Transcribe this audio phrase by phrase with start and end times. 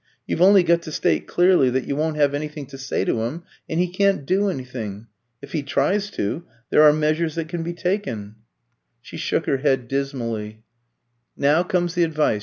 [0.25, 3.43] You've only got to state clearly that you won't have anything to say to him,
[3.69, 5.05] and he can't do anything.
[5.43, 8.37] If he tries to, there are measures that can be taken."
[9.03, 10.63] She shook her head dismally.
[11.37, 12.39] "Now comes the advice.